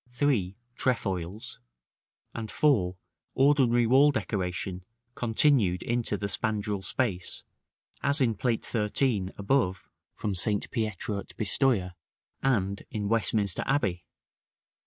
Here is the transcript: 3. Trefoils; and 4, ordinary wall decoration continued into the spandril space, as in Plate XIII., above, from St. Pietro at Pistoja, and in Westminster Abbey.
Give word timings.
3. 0.09 0.57
Trefoils; 0.75 1.59
and 2.33 2.49
4, 2.49 2.97
ordinary 3.35 3.85
wall 3.85 4.09
decoration 4.11 4.83
continued 5.13 5.83
into 5.83 6.17
the 6.17 6.25
spandril 6.25 6.83
space, 6.83 7.43
as 8.01 8.19
in 8.19 8.33
Plate 8.33 8.65
XIII., 8.65 9.29
above, 9.37 9.87
from 10.15 10.33
St. 10.33 10.71
Pietro 10.71 11.19
at 11.19 11.37
Pistoja, 11.37 11.93
and 12.41 12.81
in 12.89 13.09
Westminster 13.09 13.61
Abbey. 13.67 14.03